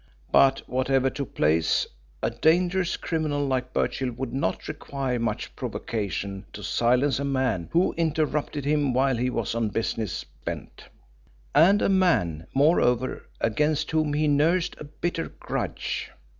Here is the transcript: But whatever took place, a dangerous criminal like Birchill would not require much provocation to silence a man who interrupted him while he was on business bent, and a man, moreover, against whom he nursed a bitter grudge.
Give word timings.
But 0.31 0.67
whatever 0.67 1.11
took 1.11 1.35
place, 1.35 1.85
a 2.23 2.31
dangerous 2.31 2.97
criminal 2.97 3.45
like 3.45 3.71
Birchill 3.71 4.11
would 4.13 4.33
not 4.33 4.67
require 4.67 5.19
much 5.19 5.55
provocation 5.55 6.43
to 6.53 6.63
silence 6.63 7.19
a 7.19 7.23
man 7.23 7.69
who 7.71 7.93
interrupted 7.97 8.65
him 8.65 8.93
while 8.95 9.15
he 9.17 9.29
was 9.29 9.53
on 9.53 9.69
business 9.69 10.23
bent, 10.43 10.85
and 11.53 11.83
a 11.83 11.87
man, 11.89 12.47
moreover, 12.55 13.29
against 13.41 13.91
whom 13.91 14.13
he 14.15 14.27
nursed 14.27 14.75
a 14.79 14.85
bitter 14.85 15.29
grudge. 15.39 16.09